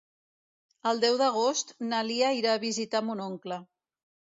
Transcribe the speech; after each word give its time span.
El 0.93 1.01
deu 1.03 1.19
d'agost 1.21 1.75
na 1.93 2.03
Lia 2.11 2.35
irà 2.41 2.59
a 2.59 2.67
visitar 2.67 3.07
mon 3.11 3.27
oncle. 3.33 3.65